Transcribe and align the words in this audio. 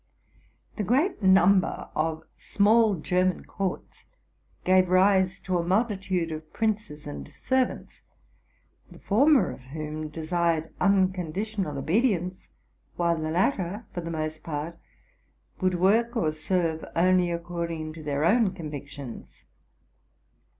The 0.77 0.83
great 0.83 1.21
number 1.21 1.87
of 1.95 2.23
small 2.35 2.95
German 2.95 3.45
courts 3.45 4.05
gave 4.63 4.89
rise 4.89 5.39
to 5.41 5.59
a 5.59 5.63
multitude 5.63 6.31
of 6.31 6.51
princes 6.53 7.05
and 7.05 7.31
servants, 7.31 8.01
the 8.89 8.97
former 8.97 9.51
of 9.51 9.59
whom 9.61 10.07
desired 10.09 10.73
uncondi 10.81 11.45
tional 11.45 11.77
obedience; 11.77 12.47
while 12.95 13.21
the 13.21 13.29
latter, 13.29 13.85
for 13.93 14.01
the 14.01 14.09
most 14.09 14.43
part, 14.43 14.79
would 15.59 15.75
work 15.75 16.15
or 16.15 16.31
serve 16.31 16.83
only 16.95 17.29
according 17.29 17.93
to 17.93 18.01
their 18.01 18.25
own 18.25 18.53
convictions. 18.53 19.43